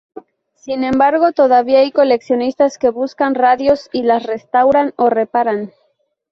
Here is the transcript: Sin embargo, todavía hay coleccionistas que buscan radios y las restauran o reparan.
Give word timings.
Sin 0.55 0.83
embargo, 0.83 1.31
todavía 1.31 1.81
hay 1.81 1.91
coleccionistas 1.91 2.79
que 2.79 2.89
buscan 2.89 3.35
radios 3.35 3.87
y 3.93 4.01
las 4.01 4.23
restauran 4.23 4.93
o 4.95 5.11
reparan. 5.11 5.73